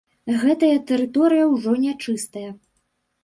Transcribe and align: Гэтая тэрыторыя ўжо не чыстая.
Гэтая 0.43 0.77
тэрыторыя 0.91 1.45
ўжо 1.53 1.75
не 1.83 1.91
чыстая. 2.05 2.49